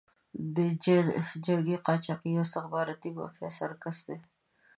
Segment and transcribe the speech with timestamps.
[0.55, 0.57] د
[1.45, 4.17] جنګي قاچاقي او استخباراتي مافیا سرکس دی.